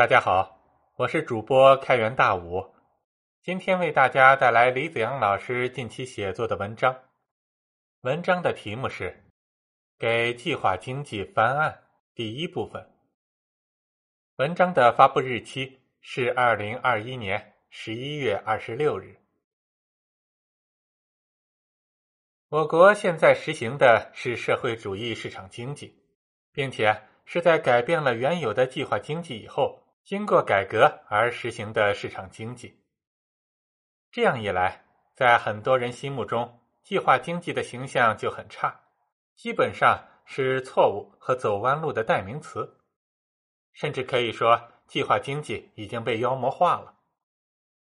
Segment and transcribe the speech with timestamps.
[0.00, 0.58] 大家好，
[0.96, 2.72] 我是主播开元大武，
[3.42, 6.98] 今天为大家带来李子阳老师近期写作的文章。
[8.00, 9.10] 文章的题目是
[9.98, 11.70] 《给计划经济翻案》
[12.14, 12.90] 第一部分。
[14.36, 19.20] 文章的发布日期是二零二一年十一月二十六日。
[22.48, 25.94] 我国现在实行的是社会主义市场经济，
[26.52, 32.82] 并且是在改变了原有的计划经济以后，经过改革而实行的市场经济。
[34.10, 38.80] 这样一来，在很多人心目中，计划经济的形象就很差，
[39.36, 42.78] 基本上是错误和走弯路的代名词，
[43.72, 46.98] 甚至可以说，计划经济已经被妖魔化了。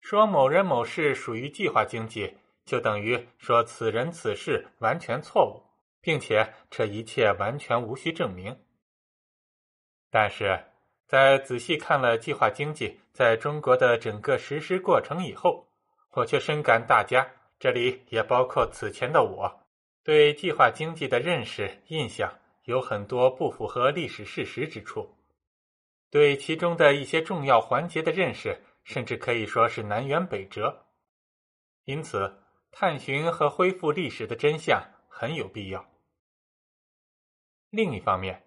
[0.00, 2.38] 说某人某事属于计划经济。
[2.64, 5.62] 就等于说此人此事完全错误，
[6.00, 8.58] 并且这一切完全无需证明。
[10.10, 10.64] 但是，
[11.14, 15.64] 在仔细看了计划经济在中国的整个实施过程以后，
[16.10, 17.24] 我却深感大家
[17.60, 19.60] （这里也包括此前的我）
[20.02, 25.08] 对计划经济的认识印象有很多不符合历史事实之处，
[26.10, 30.84] 对其中的一些重要环节的认识，甚至可以说是南辕北辙。
[31.84, 32.40] 因此。
[32.76, 35.88] 探寻和恢复历史的真相很有必要。
[37.70, 38.42] 另一方面，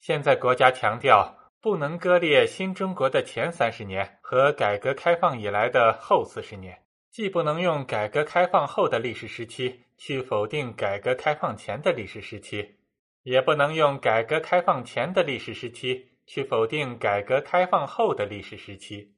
[0.00, 12.76] 现在国家强调不能割裂新中国的前三十年和改革开放以来的后四十年，既不能用改革开放后的历史时期去否定改革开放前的历史时期，
[13.24, 19.16] 也不能用改革开放前的历史时期去否定改革开放后的历史时期。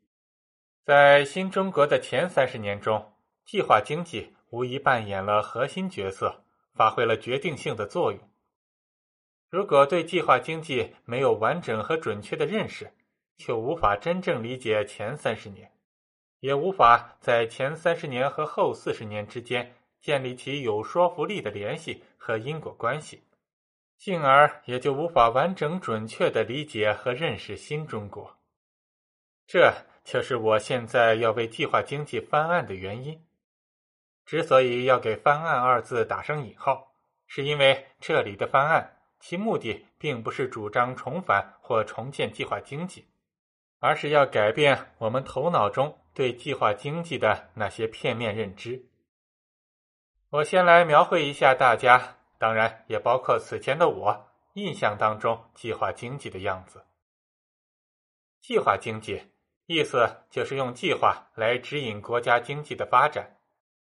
[0.86, 3.12] 在新中国的前三十年中，
[3.44, 4.32] 计划经济。
[4.48, 6.42] 无疑扮演了核心角色，
[6.74, 8.18] 发挥了决定性的作用。
[9.50, 12.92] 如果对计划经济没有完整和准确的认识，
[13.36, 15.72] 就无法真正理解前三十年，
[16.40, 23.22] 也无法在前三十年和后四十年之间建立起有说服力的联系和因果关系，
[23.96, 28.38] 进而也就无法完整准确的理解和认识新中国。
[29.46, 29.72] 这
[30.04, 33.24] 就是我现在要为计划经济翻案的原因。
[34.26, 36.94] 之所以要给“翻案”二字打上引号，
[37.26, 43.06] 是因为这里的翻案，其目的并不是主张重返或重建计划经济，
[43.80, 48.84] 而是要改变我们头脑中对计划经济的那些片面认知。
[50.30, 56.84] 我先来描绘一下大家，当然也包括此前的我印象当中计划经济的样子。
[58.40, 59.32] 计划经济
[59.66, 63.36] 意思就是用计划来指引国家经济的发展。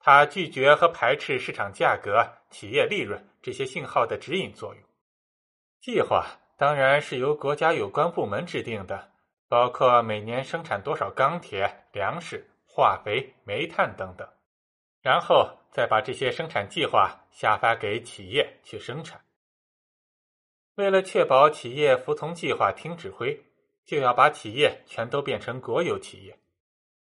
[0.03, 4.83] 它拒绝和排斥市场价格、企业利润这些信号的指引作用。
[5.81, 9.11] 计划当然是由国家有关部门制定的，
[9.47, 14.27] 包括每年生产多少钢铁、粮食、化肥、煤炭等等，
[15.01, 19.19] 然后再把这些生产计划下发给企业去生产。
[20.75, 23.43] 为了确保企业服从计划、听指挥，
[23.83, 26.37] 就要把企业全都变成国有企业。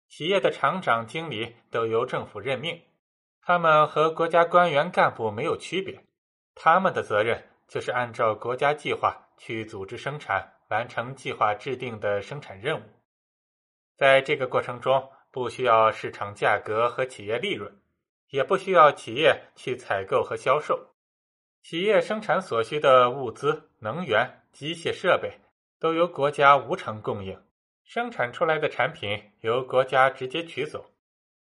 [0.09, 2.83] 企业的厂长、经理都由政府任命，
[3.41, 6.05] 他们和国家官员干部没有区别。
[6.56, 12.82] 他们的责任就是按照国家计划去组织生产，完成计划制定的生产任务。
[13.97, 17.80] 在这个过程中，不需要市场价格和企业利润，
[18.30, 20.94] 也不需要企业去采购和销售。
[21.62, 25.41] 企业生产所需的物资、能源、机械设备
[25.78, 27.41] 都由国家无偿供应。
[27.84, 30.91] 生产出来的产品由国家直接取走，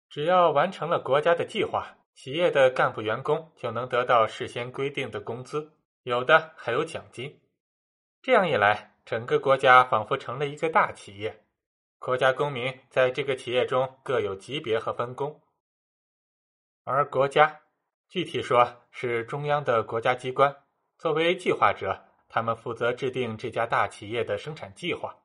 [0.09, 5.73] 只要完成了国家的计划，企业的干部员工就能得到事先规定的工资，
[6.03, 7.41] 有的还有奖金。
[8.23, 11.45] 这样一来，整个国家仿佛成了一个大企业，
[11.99, 15.41] 国家公民在这个企业中各有级别和分工，
[16.85, 17.61] 而国家，
[18.09, 20.65] 具体说是中央的国家机关，
[20.99, 25.17] 作为计划者，他们负责制定这家大企业的生产计划。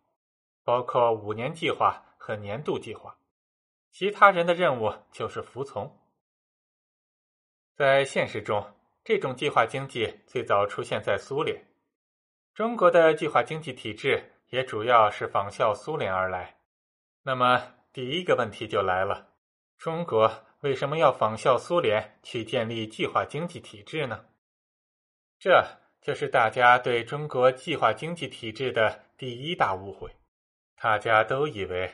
[0.64, 3.16] 包括五年计划和年度计划，
[3.92, 5.96] 其他人的任务就是服从。
[7.76, 8.75] 在现实中，
[9.06, 11.64] 这种计划经济最早出现在苏联，
[12.56, 16.58] 中国的计划经济体制也主要是仿效苏联而来。
[17.22, 19.30] 那么，第一个问题就来了：
[19.78, 24.26] 中国为什么要仿效苏联去建立计划经济体制呢？
[25.38, 25.64] 这
[26.02, 30.10] 就是大家对中国计划经济体制的第一大误会。
[30.82, 31.94] 大家都以为，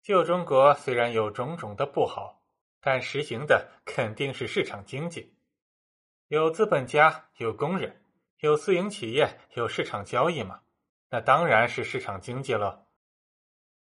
[0.00, 2.40] 旧中国虽然有种种的不好，
[2.80, 5.35] 但实行的肯定是市场经济，
[6.28, 8.02] 有资本家，有工人，
[8.40, 10.62] 有私营企业，有市场交易嘛，
[11.08, 12.88] 那当然是市场经济了。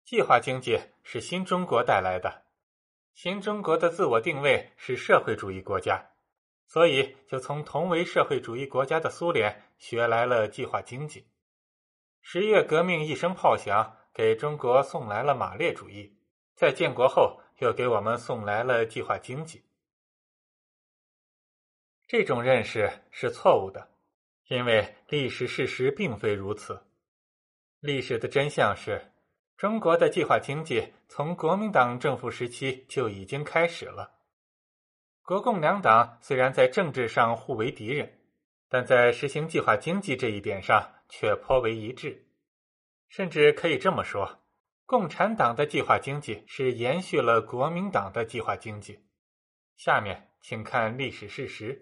[0.03, 2.43] 计划经济是新中国带来的，
[3.13, 6.11] 新中国的自我定位是社会主义国家，
[6.67, 11.31] 所以就从同为社会主义国家的苏联学来了计划经济。
[12.19, 16.17] 十月革命一声炮响，给中国送来了马列主义，
[16.53, 19.64] 在建国后又给我们送来了计划经济。
[22.07, 23.89] 这种认识是错误的，
[24.47, 26.81] 因为历史事实并非如此。
[27.79, 29.11] 历史的真相是。
[29.57, 34.11] 中国的计划经济从国民党政府时期就已经开始了。
[35.23, 38.19] 国共两党虽然在政治上互为敌人，
[38.67, 42.27] 但在实行计划经济这一点上却颇为一致。
[43.07, 44.43] 甚至可以这么说，
[44.85, 48.99] 共产党的计划经济是延续了国民党的计划经济。
[49.77, 51.81] 下面请看历史事实。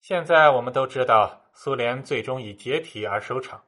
[0.00, 3.62] 现在我们都知道，苏联最终以解体而收场。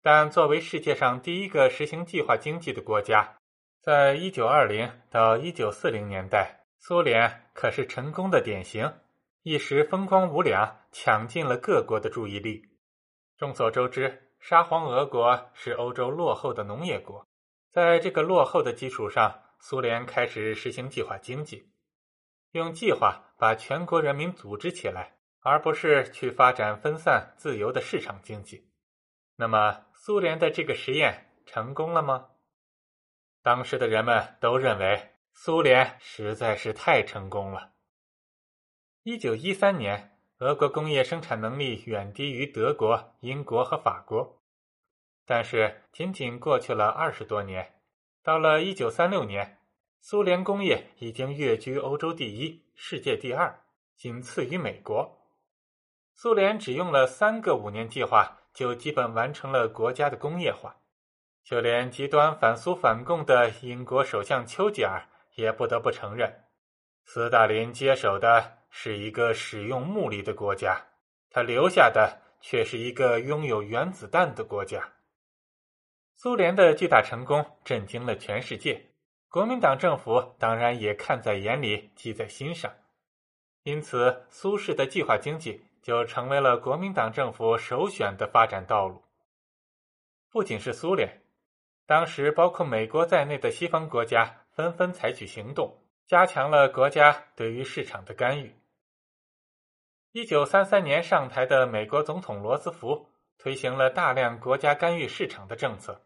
[0.00, 3.36] 但作为世界上第一个实行计划经济的国家，
[3.82, 8.90] 在一九二零到一九四零年代，苏联可是成功的典型，
[9.42, 12.62] 一时风光无两，抢尽了各国的注意力。
[13.36, 17.26] 众所周知，沙皇俄国是欧洲落后的农业国，
[17.72, 21.68] 在这个落后的基础上，苏联开始实行计划经济，
[22.52, 28.68] 用计划把全国人民组织起来，而不是去发展分散自由的市场经济。
[29.36, 32.30] 那么，苏联的这个实验成功了吗？
[33.42, 37.72] 当时的人们都认为苏联实在是太成功了。
[39.04, 44.42] 一九一三年，俄国工业生产能力远低于德国、英国和法国，
[45.24, 47.80] 但是仅仅过去了二十多年，
[48.22, 49.58] 到了一九三六年，
[50.00, 53.64] 苏联工业已经跃居欧洲第一、世界第二，
[53.96, 55.17] 仅次于美国。
[56.20, 58.34] 苏联只用了三个五年计划。
[58.54, 60.74] 就基本完成了国家的工业化，
[61.44, 65.00] 就连极端反苏反共的英国首相丘吉尔
[65.36, 66.46] 也不得不承认，
[67.04, 70.76] 斯大林接手的是一个使用木力的国家，
[71.30, 74.94] 他留下的却是一个拥有原子弹的国家。
[76.16, 78.90] 苏联的巨大成功震惊了全世界，
[79.28, 82.74] 国民党政府当然也看在眼里，记在心上，
[83.62, 85.67] 因此苏式的计划经济。
[85.88, 89.02] 就成为了国民党政府首选的发展道路。
[90.30, 91.22] 不仅是苏联，
[91.86, 98.54] 当时包括美国在内的西方国家纷纷采取行动，加强了国家对于市场的干预。
[100.12, 103.08] 一九三三年上台的美国总统罗斯福
[103.38, 106.02] 推行了大量国家干预市场的政策。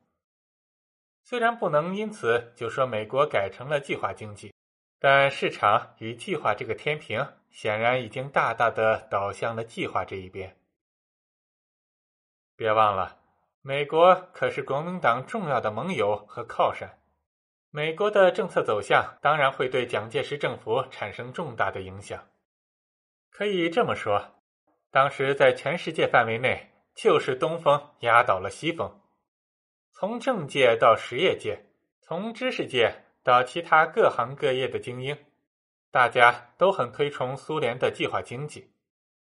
[1.24, 4.54] 虽然不能因此就说美国改成了计划经济。
[5.00, 10.56] 但市场与计划这个天平显然已经大大的倒向了计划这一边。
[12.56, 13.20] 别忘了，
[13.60, 16.98] 美国可是国民党重要的盟友和靠山。
[17.70, 22.28] 美国的政策走向当然会对蒋介石政府产生重大的影响。
[23.30, 24.42] 可以这么说，
[24.90, 29.00] 当时在全世界范围内，就是东风压倒了西风。
[29.92, 31.64] 从政界到实业界，
[32.00, 33.04] 从知识界。
[33.24, 35.16] 到其他各行各业的精英，
[35.92, 38.72] 大家都很推崇苏联的计划经济，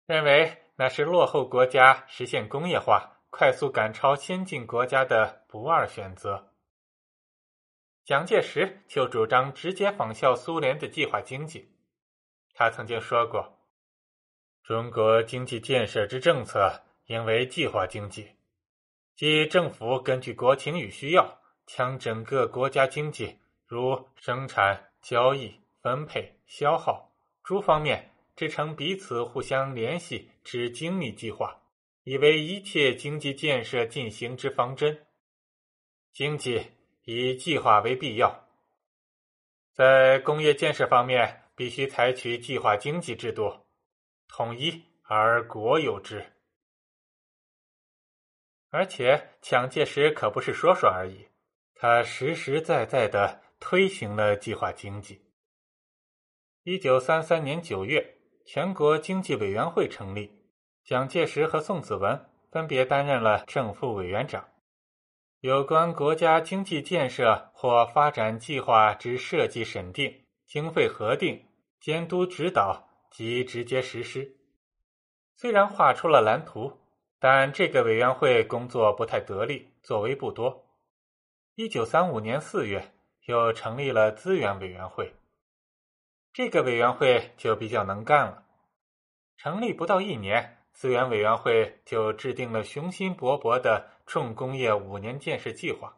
[0.06, 6.52] 认为那是落后国家实现工业化、快速赶超先进国家的不二选择。
[8.04, 11.74] 蒋介石就主张直接仿效苏联的计划经济。
[12.54, 13.58] 他曾经说过
[14.62, 18.30] ：“中国经济建设之政策应为计划经济，
[19.16, 31.62] 即政府根据国情与需要，将整个国家经济。”如生产、交易、分配、消耗诸方面制成彼此互相联系之精密计划，
[32.02, 35.06] 以为一切经济建设进行之方针。
[36.12, 36.64] 经济
[37.04, 38.48] 以计划为必要，
[39.72, 43.66] 在工业建设方面必须采取计划经济制度，
[44.28, 46.24] 统一而国有之。
[48.70, 51.28] 而且蒋介石可不是说说而已，
[51.74, 53.42] 他实实在在的。
[53.60, 55.23] 推行了计划经济。
[56.66, 58.16] 一九三三年九月，
[58.46, 60.30] 全国经济委员会成立，
[60.82, 62.18] 蒋介石和宋子文
[62.50, 64.48] 分别担任了正副委员长。
[65.40, 71.44] 有关国家经济建设或发展计划之设计审定、经费核定、
[71.82, 74.34] 监督指导及直接实施。
[75.36, 76.80] 虽然画出了蓝图，
[77.20, 80.64] 但这个委员会工作不太得力，作为不多。
[81.56, 82.92] 一九三五年四月。
[83.26, 85.14] 又成立了资源委员会，
[86.34, 88.44] 这个委员会就比较能干了。
[89.36, 95.96] 成立不到一年，资源委员会就制定了雄心勃勃的重工业五年建设计划，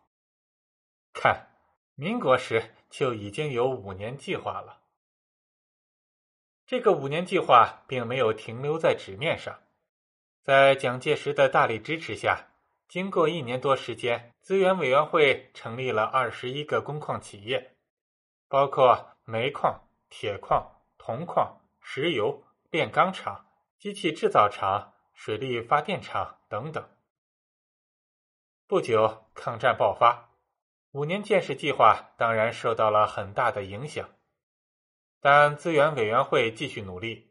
[1.15, 1.49] 看，
[1.95, 4.83] 民国时就已经有五年计划了。
[6.67, 9.59] 这个五年计划并没有停留在纸面上，
[10.43, 12.49] 在蒋介石的大力支持下，
[12.89, 17.75] 经过一年多时间，资源委员会成立了二十一个工矿企业，
[18.49, 23.47] 包括煤矿、铁矿、铜矿、石油炼钢厂、
[23.79, 26.89] 机器制造厂、水力发电厂等等。
[28.67, 30.31] 不久，抗战爆发。
[30.93, 34.09] 五年建设计划当然受到了很大的影响，
[35.21, 37.31] 但资源委员会继续努力。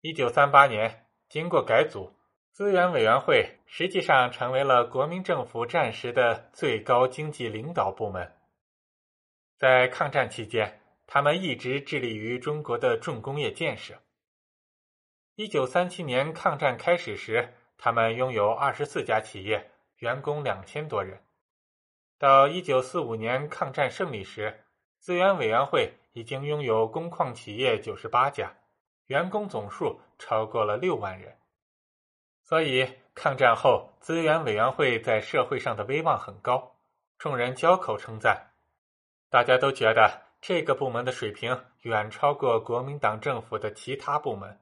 [0.00, 2.14] 一九三八年，经过改组，
[2.52, 8.32] 资源委员会实际上成为了国民政府战时的最高经济领导部门。
[9.58, 13.94] 在抗战期间，他们一直致力于中国的重工业建设。
[15.36, 21.22] 一九三七年抗战开始时，他们拥有二十四家企业，员工两千多人。
[22.18, 24.64] 到一九四五年抗战胜利时，
[24.98, 28.54] 资源委员会已经拥有工矿企业九十八家，
[29.06, 31.36] 员工总数超过了六万人。
[32.42, 36.76] 所以，抗战后资源委员会在社会上的威望很高，
[37.18, 38.52] 众人交口称赞，
[39.28, 44.60] 大家都觉得这个部门的水平远超过国民党政府的其他部门。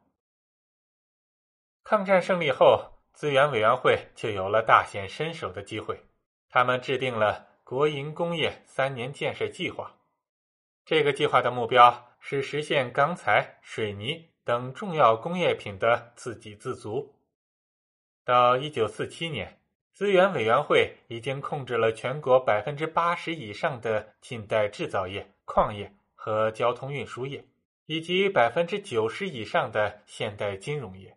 [1.83, 6.01] 抗战胜利后，资源委员会就有了大显身手的机会。
[6.49, 9.97] 他们制定了国营工业三年建设计划，
[10.85, 17.13] 这个计划的目标是实现钢材、水泥等重要工业品的自给自足。
[18.25, 19.61] 到一九四七年，
[19.93, 27.45] 资源委员会已经控制了全国百分之八十以上的近代制造业、矿业和交通运输业，
[27.87, 31.17] 以及百分之九十以上的现代金融业。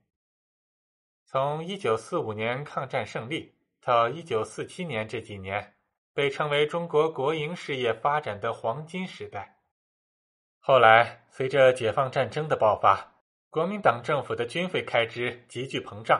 [1.25, 3.53] 从一九四五年抗战胜利。
[3.82, 5.75] 到一九四七年这几年，
[6.12, 9.60] 被称为中国国营事业发展的黄金时代。
[10.58, 13.13] 后来，随着解放战争的爆发，
[13.51, 16.20] 国民党政府的军费开支急剧膨胀，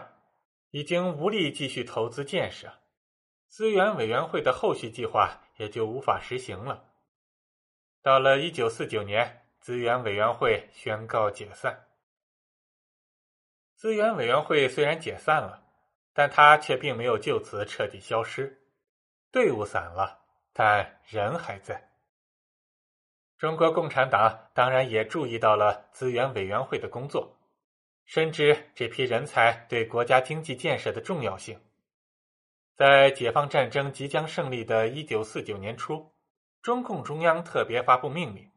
[0.70, 2.72] 已经无力继续投资建设，
[3.48, 6.94] 资源委员会的后续计划也就无法实行了。
[8.06, 11.88] 到了一九四九年，资源委员会宣告解散。
[13.74, 15.64] 资源委员会虽然解散了。
[16.18, 18.62] 但他却并没有就此彻底消失，
[19.34, 20.20] 队伍散了，
[20.54, 21.90] 但人还在。
[23.38, 27.38] 中国共产党当然也注意到了资源委员会的工作，
[28.06, 31.60] 深知这批人才对国家经济建设的重要性。
[32.78, 36.15] 在解放战争即将胜利的一九四九年初，
[36.66, 38.50] 中共中央特别发布命令，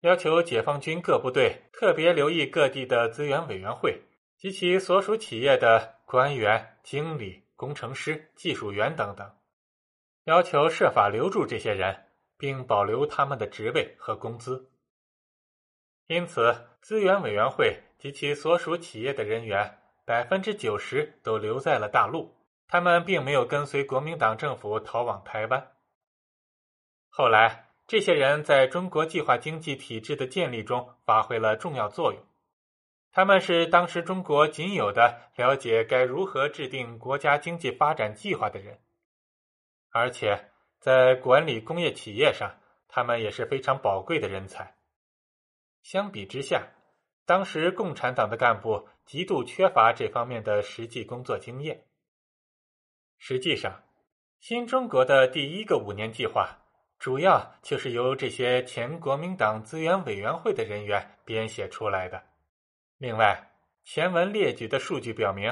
[0.00, 4.00] 要求解放军各部队特别留意各地的资源委员会。
[4.38, 9.30] 及其所属企业的官员、经理、工程师、技术员等等，
[10.24, 12.06] 要求设法留住这些人，
[12.38, 14.70] 并保留他们的职位和工资。
[16.06, 22.34] 因此，资源委员会及其所属企业的人员百分之九十都留在了大陆，
[22.66, 25.72] 他们并没有跟随国民党政府逃往台湾。
[27.12, 32.22] 后来，这些人在中国计划经济体制的建立中发挥了重要作用。
[33.12, 38.78] 他们是当时中国仅有的了解该如何制定国家经济发展计划的人，
[39.90, 44.76] 而且在管理工业企业上，他们也是非常宝贵的人才。
[45.82, 46.68] 相比之下，
[47.26, 51.84] 当时共产党的干部极度缺乏这方面的实际工作经验。
[53.18, 53.82] 实际上，
[54.38, 56.59] 新中国的第一个五年计划，
[57.00, 62.22] 主要就是由这些前国民党资源委员会的人员编写出来的。
[62.98, 63.52] 另外，
[63.84, 65.50] 前文列举的数据表明，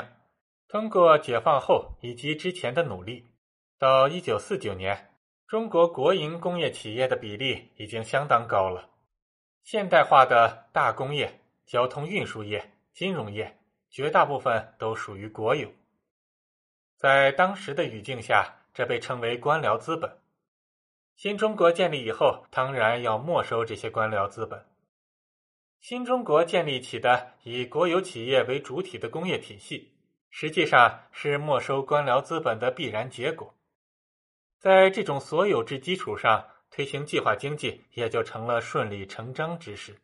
[0.69, 3.31] 通过解放后以及之前的努力，
[3.79, 5.15] 到一九四九年，
[5.47, 8.91] 中国国营工业企业的比例已经相当高了。
[9.63, 15.73] 现代化的大工业、交通运输业、金融业，绝大部分都属于国有。
[16.99, 20.15] 在当时的语境下，这被称为官僚资本。
[21.19, 24.65] 新中国建立以后，当然要没收这些官僚资本。
[25.81, 29.99] 新中国建立起的以国有企业为主体的工业体系，
[30.31, 33.53] 实际上是没收官僚资本的必然结果。
[34.61, 40.01] 在这种所有制基础上推行计划经济，也就成了顺理成章之事。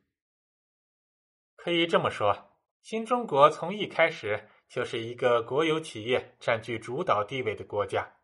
[1.54, 2.50] 可以这么说，
[2.82, 8.16] 新中国从一开始就是一个国有企业占据主导地位的国家。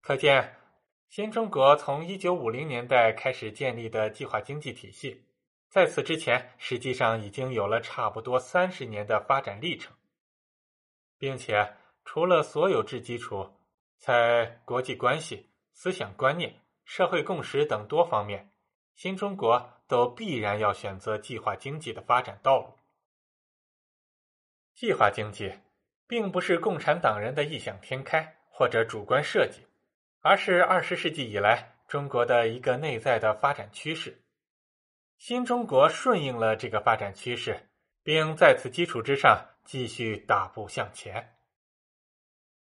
[0.00, 0.60] 可见，
[1.08, 5.24] 新中国从一九五零年代开始建立的计划经济体系。
[5.68, 9.94] 在此之前，实际上已经有了差不多三十年的发展历程，
[11.18, 13.50] 并且除了所有制基础，
[13.98, 18.50] 在国际关系、思想观念、社会共识等多方面，
[18.94, 22.72] 新中国都必然要选择计划经济的发展道路。
[24.74, 25.52] 计划经济
[26.06, 29.62] 并不是共产党人的异想天开或者主观设计，
[30.26, 34.24] 而是二十世纪以来中国的一个内在的发展趋势。
[35.18, 37.68] 新中国顺应了这个发展趋势，
[38.02, 41.36] 并在此基础之上继续大步向前。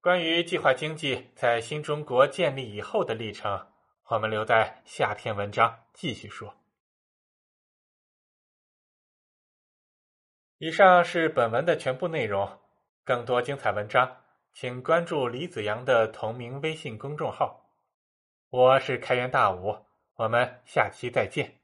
[0.01, 3.71] 关于计划经济在新中国建立以后的历程，
[4.05, 6.55] 我们留在下篇文章继续说。
[10.57, 12.59] 以上是本文的全部内容。
[13.05, 14.22] 更多精彩文章，
[14.53, 17.71] 请关注李子阳的同名微信公众号。
[18.51, 19.75] 我是开元大武，
[20.13, 21.62] 我们下期再见。